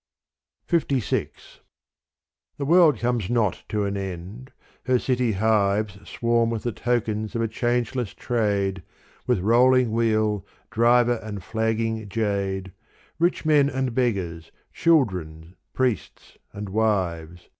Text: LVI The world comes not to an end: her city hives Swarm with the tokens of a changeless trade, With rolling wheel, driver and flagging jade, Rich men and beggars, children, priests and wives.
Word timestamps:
LVI 0.67 1.59
The 2.57 2.65
world 2.65 2.97
comes 3.01 3.29
not 3.29 3.61
to 3.69 3.85
an 3.85 3.95
end: 3.95 4.51
her 4.85 4.97
city 4.97 5.33
hives 5.33 6.09
Swarm 6.09 6.49
with 6.49 6.63
the 6.63 6.71
tokens 6.71 7.35
of 7.35 7.41
a 7.43 7.47
changeless 7.47 8.15
trade, 8.15 8.81
With 9.27 9.41
rolling 9.41 9.91
wheel, 9.91 10.43
driver 10.71 11.19
and 11.21 11.43
flagging 11.43 12.09
jade, 12.09 12.71
Rich 13.19 13.45
men 13.45 13.69
and 13.69 13.93
beggars, 13.93 14.51
children, 14.73 15.55
priests 15.71 16.35
and 16.51 16.69
wives. 16.69 17.47